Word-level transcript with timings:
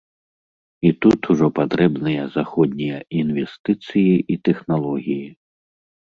І 0.89 0.91
тут 1.05 1.19
ужо 1.33 1.49
патрэбныя 1.59 2.23
заходнія 2.37 2.97
інвестыцыі 3.21 4.13
і 4.35 4.41
тэхналогіі. 4.51 5.29